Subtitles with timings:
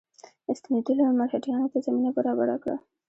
[0.59, 2.75] ستنېدلو مرهټیانو ته زمینه برابره کړه.